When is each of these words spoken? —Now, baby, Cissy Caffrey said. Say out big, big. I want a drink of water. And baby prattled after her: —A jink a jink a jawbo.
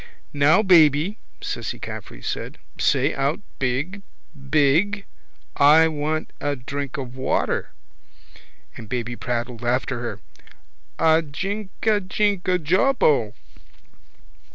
—Now, 0.33 0.63
baby, 0.63 1.19
Cissy 1.41 1.77
Caffrey 1.77 2.23
said. 2.23 2.57
Say 2.79 3.13
out 3.13 3.39
big, 3.59 4.01
big. 4.49 5.05
I 5.55 5.87
want 5.89 6.33
a 6.41 6.55
drink 6.55 6.97
of 6.97 7.15
water. 7.15 7.69
And 8.75 8.89
baby 8.89 9.15
prattled 9.15 9.63
after 9.63 9.99
her: 9.99 10.19
—A 10.97 11.21
jink 11.21 11.69
a 11.83 11.99
jink 12.01 12.47
a 12.47 12.57
jawbo. 12.57 13.33